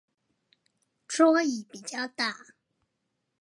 [1.07, 2.33] 桌椅比較大